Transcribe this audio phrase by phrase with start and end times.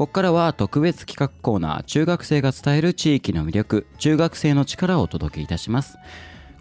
[0.00, 5.98] ここからは特別企画コーナー中学生が伝える地域の魅力中学生の力をお届けいたします。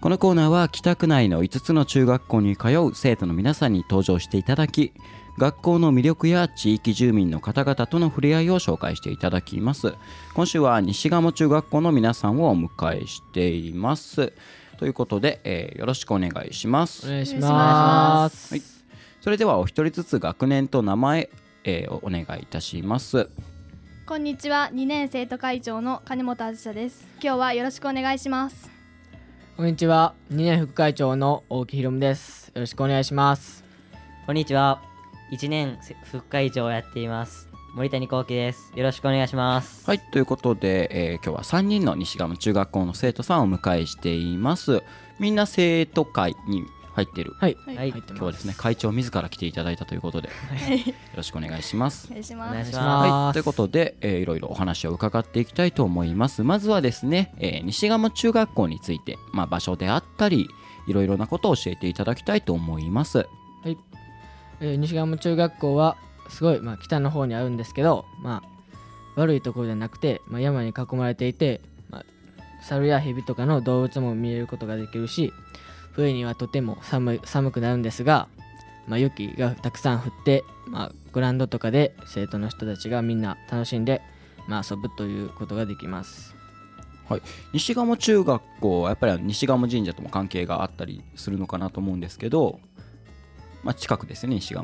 [0.02, 4.92] このコーナーは北区内の5つの中学校に通う生徒の皆さんに登場していただき
[5.38, 9.94] 学校の魅力や地域住民の方々との触れ合いを紹介していただきます。
[10.34, 14.34] 今週は西賀茂中学校の皆さんをお迎えしています。
[14.76, 17.08] ということで、えーよろしくお願いします。
[17.08, 18.54] お願いします。
[18.54, 18.62] はい、
[19.22, 21.30] それではお一人ずつ学年と名前、
[21.70, 23.30] えーおお願いいたします。
[24.08, 24.72] こんにちは。
[24.74, 27.08] 2年生徒会長の金本あずさです。
[27.22, 28.72] 今日はよろしくお願いします。
[29.56, 30.16] こんにちは。
[30.32, 32.52] 2年副会長の大木ひろむです。
[32.56, 33.64] よろしくお願いします。
[34.26, 34.82] こんにちは。
[35.32, 37.48] 1年副会長をやっています。
[37.76, 38.72] 森谷幸喜です。
[38.76, 39.86] よろしくお願いします。
[39.86, 40.00] はい。
[40.00, 44.82] ということで、えー今日は3人の西賀中学校の生徒さんをお迎えしています。
[45.20, 46.64] みんな生徒会に
[47.00, 47.34] 入っている。
[47.38, 47.58] はい。
[47.66, 47.90] はい。
[47.90, 50.34] 今日はですね会長自ら来ていただいたということでよ
[51.16, 52.08] ろしくお願いします。
[52.10, 52.76] お願いしおます。
[52.76, 56.44] はい、ということで、えーいろいろお話を伺っていきたいと思います。
[56.44, 60.50] まずはですね、えー西賀中学校について、まあ、場所であったり、
[60.88, 63.28] いろいろなことを教えていただきたいと思います。
[63.66, 65.96] えー西川中学校は
[66.30, 68.50] すごい、まあ、北の方にあるんですけど、まあ、
[69.16, 72.06] 悪いところじゃなくて、まあ、山に囲まれていて、まあ、
[72.62, 75.34] 猿や蛇とかの動物も見えることができるし
[76.00, 78.30] 冬にはとても寒い寒くなるんですが、
[78.88, 84.02] まあ、雪がたくさん降って、まあ、グラウンドとかで生徒の人たちがみんな楽しんで、
[84.48, 86.36] まあ、遊ぶということができます。
[87.10, 87.22] はい。
[87.52, 92.62] 西賀中学校はやっぱり西賀神社とも関係があったりするのかなと思うんですけど、
[93.64, 94.64] まあ、近くですよね、西賀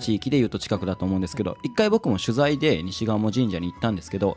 [0.00, 4.36] 地域でいうと近くだと思うんですけど、一回僕も取材で西賀神社に行ったんですけど、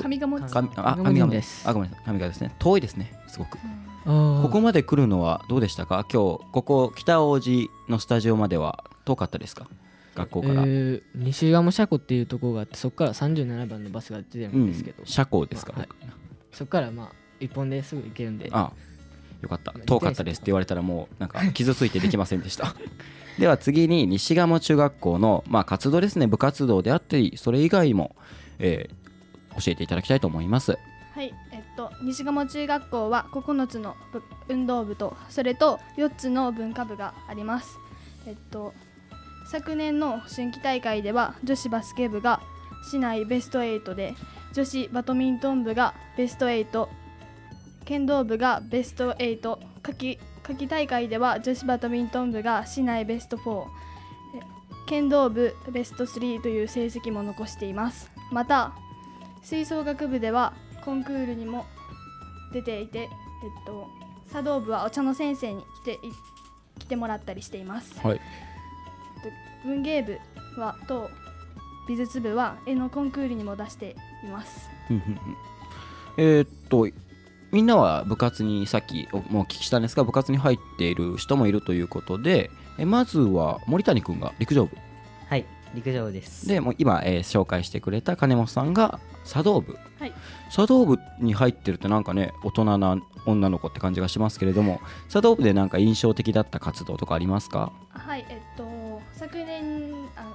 [0.00, 2.54] 上賀茂かあ、上賀ですあ、ごめんなさい、上賀ですね。
[2.58, 3.58] 遠いですね、すごく。
[4.04, 6.04] こここまで来るのはどうでしたか？
[6.12, 9.68] 今日ここ北王子のスタジオまでは遠かったですか？
[10.14, 15.88] 学校から、えー西鴨車庫っていうところがあってそこから37番のバスが出てるうんんですけど、車高ですか、はい。
[16.52, 18.48] そこからまあ一本ですぐ行けるんで。
[18.52, 18.72] あ
[19.40, 19.72] よかった。
[19.72, 22.74] 遠かったですって言われたらもうなんか傷ついてできませんでした。
[23.38, 26.26] では次に西賀中学校の、まあ、活動ですね。
[26.26, 28.14] 部活動であったりそれ以外も、
[28.58, 29.01] えー
[29.56, 30.78] 教えていただきたいと思います。
[31.14, 33.96] はいえっと西賀茂中学校は9つの
[34.48, 37.78] 運動部とそれと4つの文化部があります。
[38.26, 38.72] えっと
[39.46, 42.40] 昨年の春季大会では女子バスケ部が
[42.90, 44.14] 市内ベスト8で
[44.54, 46.88] 女子バドミントン部がベスト8
[47.84, 53.66] 剣道部がベスト8夏季夏季大会では女子バドミントン部が市内ベスト4
[54.86, 58.10] 剣道部ベスト3という成績も残しています。
[58.30, 58.72] また
[59.42, 60.54] 吹奏楽部では
[60.84, 61.66] コンクールにも
[62.52, 63.08] 出ていて、えっ
[63.66, 63.88] と、
[64.32, 65.98] 茶道部はお茶の先生に来てい
[66.78, 67.98] 来てもらったりしています。
[68.00, 68.20] はい。
[69.64, 70.18] 文芸部
[70.58, 71.08] はと
[71.88, 74.68] 美術部は絵のコンクールにも出しています。
[74.90, 75.18] うんうんうん。
[76.16, 76.88] えーっと
[77.52, 84.76] みんなは部活にさっきおもうお聞きしたんですが部活に入っている人もいるということでえまずは森谷君が陸上部。
[85.28, 85.44] はい、
[85.74, 86.48] 陸上部です。
[86.48, 90.12] でもう今、えー紹介してくれた金本さんが茶道部、はい。
[90.50, 92.96] 茶道部に入ってるってなんかね大人な
[93.26, 97.72] 女の子って感じがしますけれども茶道部でなんか印象的だった活動とかありますか？
[97.90, 100.34] はいえっと昨年あ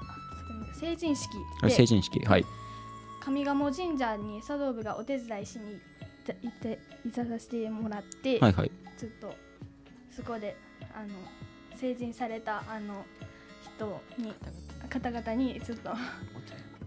[0.80, 1.30] 成人式
[1.62, 2.46] 成で人式はい。
[3.26, 5.80] 上賀茂神社に茶道部がお手伝いしに行っ
[6.24, 8.72] て行って行かさせてもらって、はいはい。
[8.98, 9.36] ちょっと
[10.16, 10.56] そこで
[10.96, 11.10] あの
[11.76, 13.06] 成人されたあの
[13.76, 14.34] 人に
[14.90, 15.92] 方々にちょっと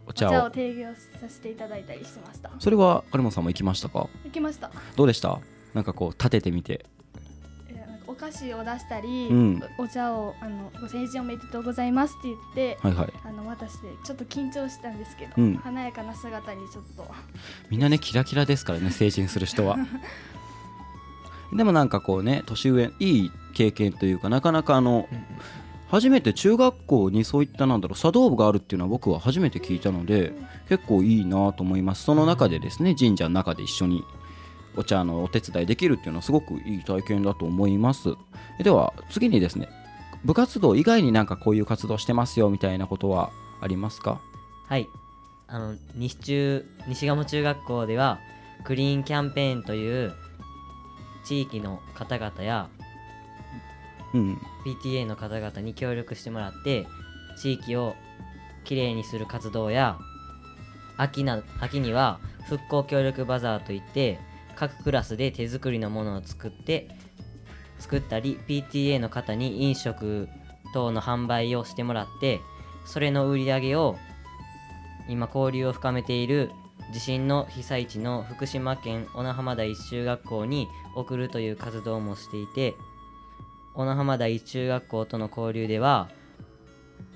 [0.06, 0.30] おお茶を。
[0.30, 2.50] 茶を提供させていただいたりしてました。
[2.58, 4.08] それは金本さんも行きましたか？
[4.24, 4.70] 行きました。
[4.96, 5.38] どうでした？
[5.74, 6.84] なんかこう立ててみて。
[7.72, 9.62] いやなんかお菓子を出したり、うん。
[9.78, 13.12] おお茶をあのご成人おめでとうございますって言って、はいはい。
[13.24, 15.54] あの渡してちょっと緊張したんですけど、うん。
[15.56, 17.06] 華やかな姿にちょっと。
[17.68, 19.76] みんなねキラキラですからね 成人する人は。
[21.52, 25.08] でもなんかこうね年上いい経験というかなかなかあの
[25.90, 30.32] 初めて中学校にそういったなんだろう茶道部があるっていうのは僕は初めて聞いたので
[30.68, 32.04] 結構いいなと思います。
[32.04, 34.04] その中でですね神社の中で一緒に
[34.76, 38.14] お茶のお手伝いできるっていうのはすごくいい体験だと思います。
[38.62, 39.68] では次にですね
[40.24, 43.30] 部活動以外になんかこういう活動してますよみたいなことは
[43.60, 44.20] ありますか？
[44.68, 44.86] はい。
[45.52, 48.20] あの、西中、西賀茂中学校では、
[48.62, 50.14] クリーンキャンペーンという、
[51.24, 52.68] 地域の方々や
[54.12, 56.86] PTA の方々に協力してもらって、
[57.38, 57.94] 地域を
[58.64, 59.98] きれいにする活動や、
[61.00, 64.18] 秋な秋には復興協力バザーといって
[64.54, 66.88] 各クラスで手作りのものを作って
[67.78, 70.28] 作ったり PTA の方に飲食
[70.74, 72.40] 等の販売をしてもらって
[72.84, 73.96] それの売り上げを
[75.08, 76.50] 今交流を深めている
[76.92, 82.74] 地震の被災地の福島県小名浜第一中学校に送るという活動もしていて
[83.74, 86.08] 小名浜第一中学校との交流では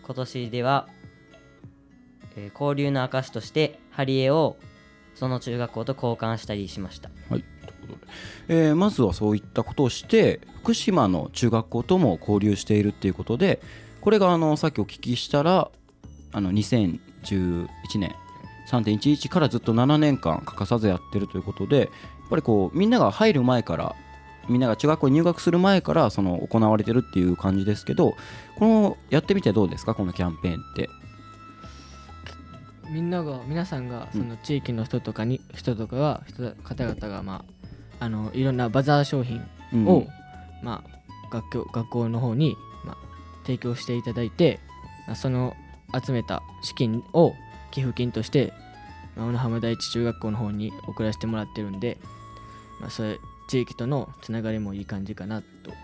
[0.02, 0.88] 今年では、
[2.36, 4.56] えー交流の証として貼り絵を
[5.14, 7.10] その中学校と交換したりしました。
[7.30, 7.44] はい、
[8.48, 13.60] えーまずはそういったことをして福島の中学校とも交流しているっていうことで
[14.00, 15.70] これがあのさっきお聞きしたら
[16.32, 16.98] あの2011
[17.98, 18.14] 年
[18.70, 21.88] 3.11からずっと7年間欠かさずやってるということでやっ
[22.30, 23.94] ぱりこうみんなが入る前から
[24.48, 28.14] みんなが中学校に入学する前からその行われてるっていう感じですけど
[28.58, 29.94] このやってみてどうですか？
[29.94, 30.88] このキャンペーンって。
[32.90, 37.44] みんなが皆さんがその地域の人とかに、人とかが人方々がま
[37.98, 39.42] ああのいろんなバザー商品
[39.72, 39.86] うん。
[39.88, 40.06] を、
[40.62, 42.96] まあ学校学校の方にまあ
[43.46, 44.60] 提供していただいて、
[45.06, 45.54] まあその
[46.04, 47.32] 集めた資金を
[47.70, 48.52] 寄付金として、
[49.16, 51.98] まあ、小野浜第一中学校の方に送らせてもらってるんで、
[52.80, 53.18] まあ、それ
[53.48, 55.76] 地域とのつながりもいい感じかなという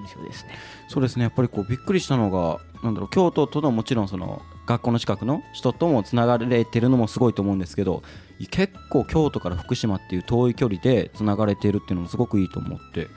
[0.00, 0.50] 印象ですね。
[0.88, 1.24] そうですね。
[1.24, 8.02] やっぱりこうびっくりしたのがなんだろう京都とのもちろんその学校の近くの人ともつながれてるのもすごいと思うんですけど
[8.50, 13.08] 結構京都から福島っていう遠い距離でつながれてるっていうのもすごくいいと思って。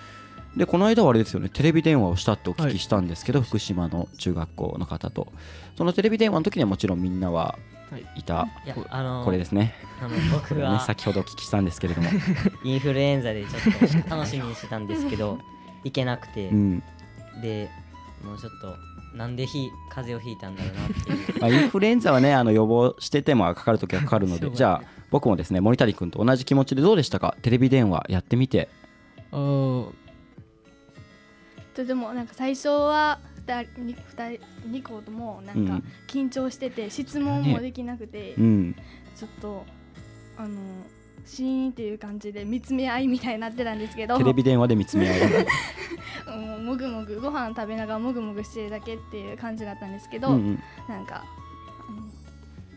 [0.58, 5.34] でこの間はあれですよねテレビ電話をしたってお聞きしたんですけど、福島の中学校の方と。
[5.76, 7.58] そのテレビ電話の時にはもちろんみんなは
[7.90, 8.06] はい。
[8.18, 9.74] いた、いやあのこれですね
[10.04, 12.10] あの僕これねは先ほどお聞きしたんですけれども、
[12.64, 15.40] インフルエンザでちょっと楽しみにしてたんですけど
[15.84, 16.84] 行けなくて、うん。
[17.42, 17.70] で
[18.24, 18.76] もうちょっと
[19.18, 21.42] なんでひ風邪をひいたんだろうなっていう。
[21.42, 27.36] まあ、インフルエンザはねあの予防しててもかかるときはかかるのでじゃあ僕もですね森谷君と同じ気持ちでどうでしたか？
[27.42, 28.70] テレビ電話やってみて。
[29.32, 29.94] と
[31.86, 35.66] てもなんか最初は2人に二人二校ともなうん。
[35.66, 38.76] んか緊張してて質問もできなくて、うん。
[39.16, 39.66] ちょっと
[40.38, 40.58] あの
[41.26, 44.18] シーンっていう感じで見つめ合いみたいになってたんですけど。
[44.18, 45.22] テレビ電話で見つめ合い
[46.38, 50.64] もう もぐもぐご飯食べながらもぐもぐしてるだけっていう感じだったんですけど、うんうん。
[50.88, 51.24] なんか
[51.88, 52.02] あの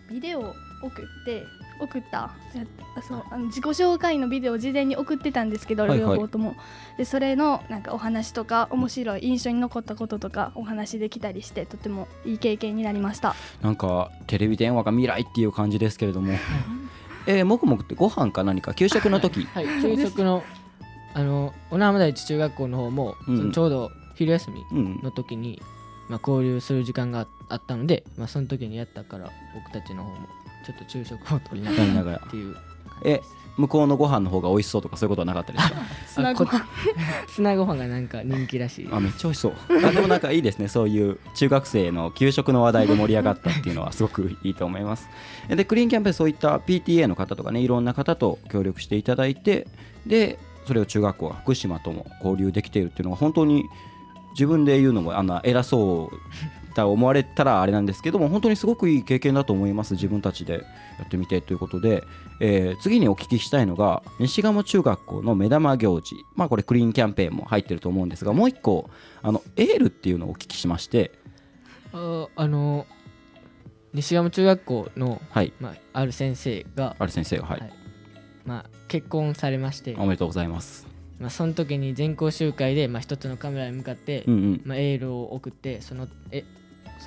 [0.09, 1.45] ビデオを送って
[1.81, 2.31] 送った。
[3.07, 5.99] そうあの自己紹介のビデオを事前に送ってたんですけど、はいはい。
[6.01, 6.57] 両方とも。
[6.97, 13.35] でそれのなんかお話とか面白い印象に残ったこととかお話できたりしてとてもいい経験になりました。
[13.61, 16.33] なんかテレビ電話が未来っていう感じですけれども
[17.27, 18.75] えー、もくもくってご飯か何か？
[18.75, 19.45] 給食の時。
[19.47, 20.43] はい、給食の
[21.15, 23.53] あの小名浜第一中学校の方も、うん。
[23.53, 25.61] ちょうど昼休みうんの時に、
[26.09, 30.17] まあ、交流する時間があったので、まあ、その時にやったから僕たちの方も
[30.65, 32.57] ちょっと昼食を取りながららっていう
[33.05, 33.21] え
[33.57, 35.81] 向こうのご飯の方が美味しそうとかそういうことはなかったですか？
[36.07, 36.67] 砂ご飯。
[37.29, 38.89] 砂ご飯がなんか人気らしい。
[38.93, 39.53] あめっちゃ美味しそう。
[39.87, 40.69] あでもなんかいいですね。
[40.69, 45.09] そういう中学生の給食の話題で盛り上がったっていうのはすごくいいと思います。
[45.49, 49.67] でクリーンキャンペーンそういった PTA の方とかねいろんな方と協力していただいて
[50.07, 53.65] でそれを中学校が福島とも交流できているっていうのが本当に
[54.33, 56.17] 自分で言うのもあの偉そう
[56.83, 62.05] だ思われたらあれなんですけども本当にすごくいい経験だと思います自分たちでやってみてということで、
[62.41, 68.91] えー次にお聞きしたいのが西鴨中学校の目玉行事まあこれクリーンキャンペーンも入ってると思うんですがもう一個
[69.23, 71.13] あのエールっていうのをお聞きしまして
[71.93, 72.87] ああの
[73.97, 75.55] 西山中学校の、はい。
[75.59, 77.73] まあ、ある先生が、ある先生がはい、はい。
[78.45, 80.87] まあ、結婚されまして、おめでとうございます。
[81.19, 84.63] まあ、その時に全校集会で、まあ、一つのカメラに向かって、うんうん。
[84.67, 86.45] まあ、エールを送ってそのえ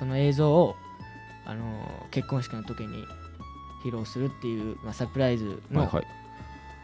[0.00, 0.74] その映像を、
[1.46, 3.04] あのー結婚式の時に
[3.84, 6.06] 披露するっていう、まあ、サプライズのはいはい。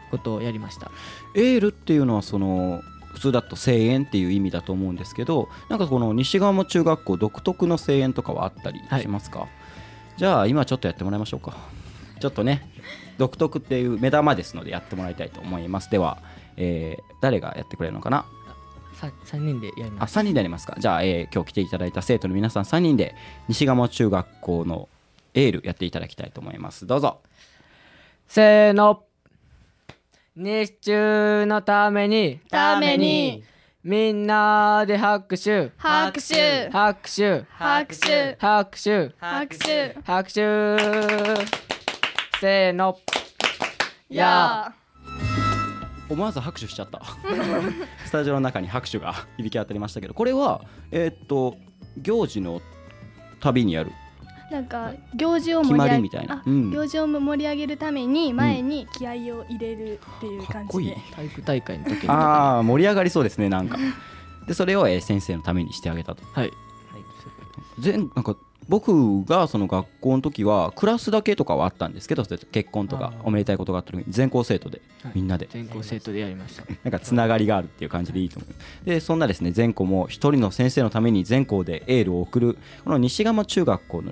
[0.09, 0.89] ことをやりました、
[1.35, 2.81] エールっていうのはその
[3.13, 9.47] 普通だと声援っていう意味だと思うんですけどなんかこの西側も中学校独特の声援とかはあったりしますか、
[10.15, 11.57] じゃあ今ちょっとやってもらいましょうか。
[12.21, 12.69] ちょっとね
[13.17, 15.91] 独特っていう目玉ですのでやってもらいたいと思います。
[15.91, 16.19] では、
[16.55, 18.25] えー誰がやってくれるのかな？
[18.46, 18.46] さ
[18.97, 20.75] 3人でやりあます3人でやりますか。
[20.79, 23.15] じゃあ、えー今日来ていただいた生徒の皆さん3人で
[23.47, 24.89] 西鴨中学校の
[25.33, 26.85] エールやっていただきたいと思います。
[26.87, 27.21] どうぞ。
[28.27, 29.03] せーの。
[30.35, 32.39] 日中のために。
[32.49, 33.43] ために。
[33.83, 35.71] みんなで拍手。
[35.77, 36.69] 拍手。
[36.69, 37.45] 拍手。
[37.49, 38.35] 拍手。
[38.37, 39.15] 拍手。
[39.19, 39.95] 拍手。
[40.03, 40.41] 拍手。
[42.39, 42.99] せーの。
[44.09, 44.73] や
[46.09, 47.01] 思わず拍手しちゃった。
[48.05, 50.61] スタジオの中に拍手が響き当たりましたけどこれは
[50.91, 51.57] えーっと
[51.97, 52.61] 行事の
[53.39, 53.91] 旅にやる。
[54.49, 56.35] なんか行事を決盛り上げまりみたいな。
[56.35, 56.71] あうん。
[56.71, 60.91] 行事を盛り上げるために前に気合を入れるっていうかっこいい。
[60.93, 62.09] 感じで体育大会の時に。
[62.09, 63.77] ああ盛り上がりそうですねなんか。
[64.47, 66.23] でそれを、えー先生のためにしてあげたと。
[66.31, 66.51] はい。
[67.79, 68.35] 全なんか
[68.69, 75.11] 僕がその学校の時はクラスだけとかはあったんですけど結婚とかおめでたいことがあった時に全校生徒ではい。
[75.15, 75.47] みんなで。
[75.51, 76.63] 全校生徒でやりました。
[76.83, 78.85] なんかつながりがあるっていう感じでいいと思う。
[78.85, 84.11] でそんなですね全校も一人の先生のために全校でエールを送るこの西蒲中学校の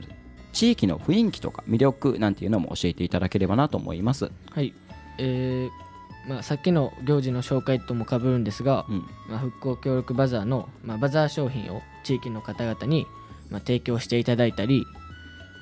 [0.54, 4.32] 地域の雰囲気とか魅力なんていうのも教えていただければなと思います。
[4.52, 4.74] はい。
[5.18, 5.86] えー
[6.28, 9.08] まあ、さっきの行事の紹介ともかぶるんですが、うん。
[9.30, 13.06] まあ、復興協力バザーの、まあ、バザー商品を地域の方々に、
[13.50, 14.86] まあ、提供していただいたり、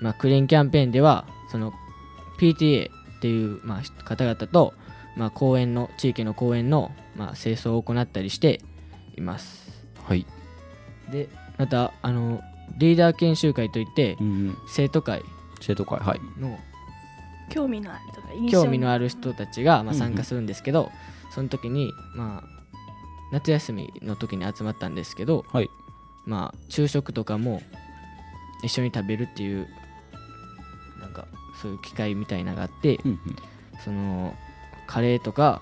[0.02, 1.74] まあ、クリーンキャンペーンではその
[2.40, 4.74] PTA っていう、まあ、方々と、
[5.16, 8.62] まあ、公園の地域の公園の、まあ、清掃を行ったりして
[9.16, 9.72] います。
[10.04, 10.26] はい、
[11.12, 12.42] でまたあの
[12.78, 15.24] リーダー研修会といってうんうん、生徒会
[15.62, 16.20] 生徒会はい。
[16.40, 16.60] の
[17.50, 19.96] 興味のあるとか興味のある人たちが、まあ、うんうん。
[19.96, 20.92] 参加するんですけど、
[21.34, 22.78] その時に、まあ、
[23.32, 25.70] 夏休みの時に集まったんですけど、はい
[26.26, 27.62] まあ、昼食とかも
[28.64, 29.68] 一緒に食べるっていう
[31.02, 31.26] なんか
[31.62, 33.20] そういう機会みたいなのがあって、うんうん。
[33.84, 34.34] その
[34.88, 35.62] カレーとか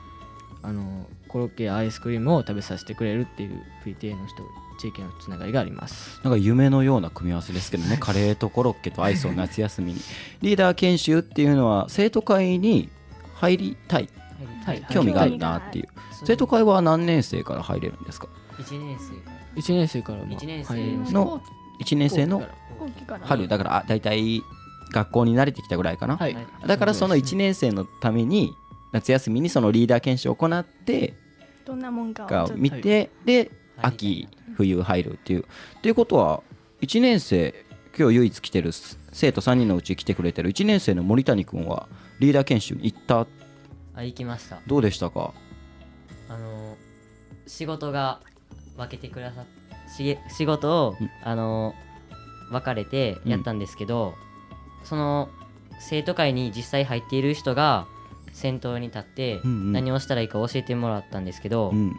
[0.61, 4.43] あのコロッケやアイスクリームを食べさせてくれるっていう PTA の人
[4.79, 6.19] 地域のつながりがあります。
[6.23, 7.97] なんか夢のような組み合わせですけどね。
[8.01, 9.93] カレーとコロッケとアイスを夏休み。
[9.93, 9.99] に
[10.41, 12.89] リーダー研修っていうのは生徒会に
[13.35, 14.09] 入りたい。
[14.65, 14.85] はい。
[14.91, 15.87] 興味があるなっていう。
[16.25, 18.27] 生徒会は何年生から入れるんですか？
[18.63, 19.37] 1年生から。
[19.55, 20.27] 1年生からの
[21.79, 22.47] 1年生の
[23.21, 23.47] 春。
[23.47, 24.41] だからあ大体
[24.91, 26.37] 学校に慣れてきたぐらいかな、はい。
[26.65, 28.53] だからその1年生のために
[28.91, 31.13] 夏休みにそのリーダー研修を行って
[31.65, 35.41] どんなもんかを見て、で秋冬入るっていう。
[35.41, 36.43] っていうことは
[36.81, 37.65] 1年生
[37.97, 38.71] 今日唯一来てる
[39.11, 41.87] 生徒3人のうち来てくれてる1年生の森谷君は
[42.19, 43.27] リーダー研修に行った？
[43.95, 44.59] あ行きました。
[44.67, 45.33] どうでしたか？
[46.29, 46.77] あの
[47.47, 48.21] 仕事が
[48.77, 49.45] 分けてくださっ
[49.91, 51.09] しげ仕事を、うん。
[51.23, 51.75] あの
[52.49, 54.13] 分かれてやったんですけど、
[54.83, 55.29] その
[55.79, 57.87] 生徒会に実際入っている人が
[58.33, 59.71] 先頭に立ってうんうん。
[59.73, 61.95] 何をしたらいいか教えてもらったんですけど、うん。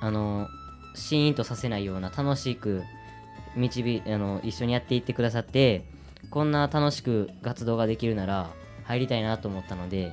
[0.00, 0.48] あの
[0.94, 2.82] シーンとさせないような楽しく
[3.56, 5.84] 導いあの一緒にやっていってくださって
[6.30, 8.50] こんな楽しく活動ができるなら
[8.84, 10.12] 入りたいなと思ったので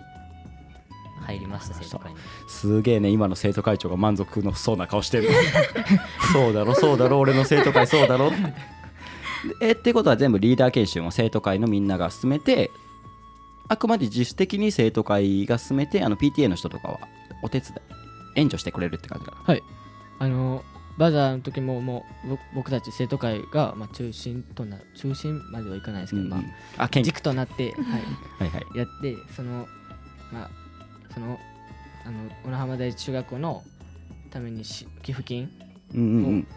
[1.22, 2.18] 入りました生徒会に。
[2.48, 5.30] すげえね今の生徒会長が満足のそうな顔してる。
[6.34, 8.32] そうだろそうだろ俺の生徒会そうだろ。
[9.62, 12.72] えってことは全部リーダー研修も生徒会のみんなが進めて
[13.68, 17.00] あくまで自主的に生徒会が進めてあの PTA の人とかは
[17.44, 17.74] お手伝い
[18.36, 19.38] 援助してくれるって感じかな。
[19.44, 19.64] はい。
[20.20, 20.64] あの
[20.98, 26.38] バザーの時ももうぼ僕たち生徒会が、まあ、中心とな中心まではいかないですけど、うんうん。
[26.38, 26.44] ま
[26.78, 28.78] あ、あ軸となって、はい、はいはい。
[28.78, 29.68] やってその
[30.32, 30.50] まあ
[31.16, 31.40] その
[32.06, 33.64] あの小名浜第一中学校の
[34.30, 35.50] ためにし寄付金
[35.94, 36.48] うんうんうん。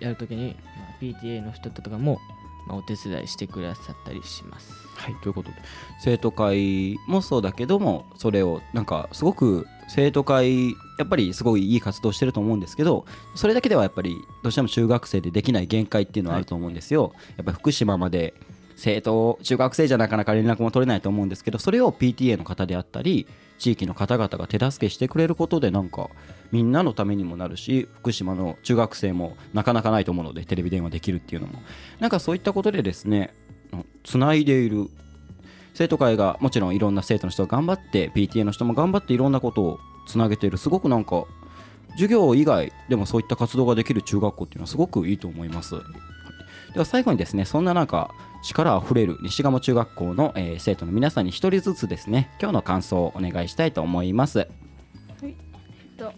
[0.00, 2.18] やるときに、まあ、PTA の人とかも、
[2.66, 4.72] まあ、お手伝いしてくださったりします。
[4.96, 5.56] はいということで。
[6.00, 18.34] 生徒会もそうだけどもそれをなんかすごく生徒会やっぱりすごいいい活動してると思うんですけどそれだけではやっぱりどうしても中学生でできない限界っていうのはあると思うんですよ、やっぱり福島まで
[18.76, 23.26] 生徒中学生じゃなかなか連絡も取れないと思うんですけどそれを PTA の方であったり
[23.58, 26.10] 地域の方々が手助けしてくれることでなんか
[26.50, 31.62] みんなのためにもなるし福島の中学生もなかなかないと思うのでテレビ電話できるっていうのも
[32.00, 33.32] なんかそういったことでですね
[34.02, 34.88] つないでいる
[35.72, 41.24] 生徒会がもちろんいろんな生徒の人が頑張って PTA の人も頑張っていろんなことをつなげているすごくなんか
[41.92, 45.76] 授業以外でもそういった活動ができる中学校っていうのはすごくいいと思います。
[46.74, 48.10] はいでは最後にですねそんななんか
[48.42, 54.48] 力あふれる西賀中学校の、えー生徒の皆さんに一人ずつですね今日の感想をお願いしたいと思います。
[55.96, 56.12] と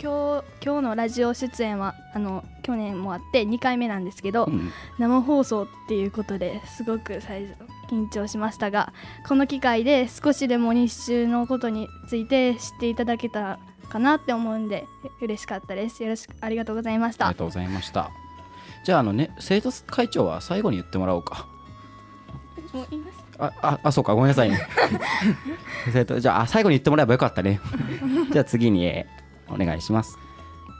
[0.00, 7.56] 今日今日のラジオ出演はあの去年もあって2回目なんですけど、うん生放送っていうことですごく最初
[7.90, 8.92] 緊張しましたが
[9.26, 14.86] この機会で少しでも日中のことについて知っていただけたかなって思うんで
[15.20, 18.27] 嬉しかったですよろしくありがとうございましたありがとうございました。
[18.88, 21.46] じゃああのね生徒会長は最後に言ってもらおうか。
[22.72, 24.58] もう言いますあああそうかごめんなさいね。
[25.92, 27.60] 生徒じゃああ最後に言ってもらえばよかったね。
[28.32, 30.18] じゃあ次に、えーお願いします。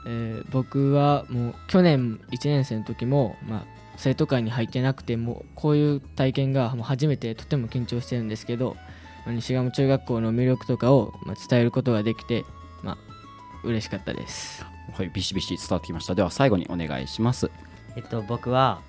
[0.06, 3.64] えー僕はもう去年1年生の時も、まあ、
[3.98, 8.78] 生徒会に入ってなくてもうこういう体験がもう初めてとても緊張してるんですけど
[9.26, 12.46] まあ西賀中学校の魅力とかを、まあ、伝えることができて、
[12.82, 12.98] まあ
[13.64, 16.14] 嬉しかったですはいビシビシ伝わってきました。
[16.14, 17.50] では最後にお願いします。
[17.98, 18.80] えっと僕は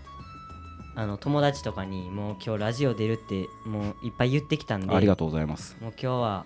[0.94, 5.76] あの友達とかにもう今日ラジオ出るってもういっぱい言ってきたんでありがとうございます。
[5.82, 6.46] もう今日は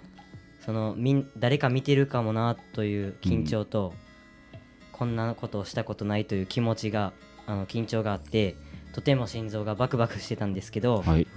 [0.65, 3.93] そのみん誰か見てるかもなという緊張と、
[4.93, 7.11] こんなことをしたことないという気持ちが
[7.47, 8.55] あの緊張があって
[8.93, 11.27] とても心臓がバクバクしてたんですけど、はい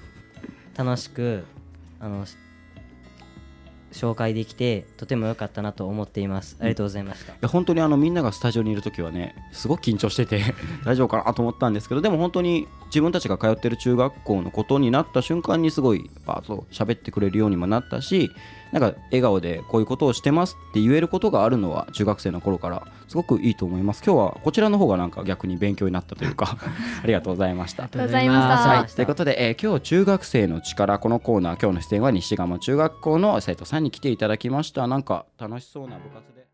[0.77, 1.43] 楽しく
[1.99, 2.37] あのし
[3.93, 6.57] 紹介できてとても良かったなと思っています。
[6.61, 10.43] ありがとうございました、いや本当にあのみんながスタジオにいる時はねすごく緊張してて
[10.85, 18.31] 大丈夫かなと思ったんですけどでも本当に自分たちが通ってる中学校のことになった瞬間にすごいバーッと喋ってくれるようにもなったし
[18.73, 24.03] なんか笑顔でこういうことをしてますって言えることがあるのは中学生の頃からすごくいいと思います。
[24.05, 26.59] 今日はこちらの方がなんか逆に勉強になったというか
[27.03, 27.85] ありがとうございました。
[27.85, 34.87] ありがとうございましたはい、ということで、えー今日中学生の力このコーナー今日の出演は西賀茂中学校の生徒さんに来ていただきました。
[34.87, 36.46] なんか楽しそうな部活で